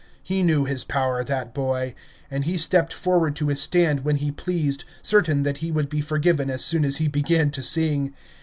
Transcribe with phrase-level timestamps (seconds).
[0.23, 1.93] He knew his power, that boy;
[2.31, 6.01] and he stepped forward to his stand when he pleased, certain that he would be
[6.01, 8.11] forgiven as soon as he began to sing.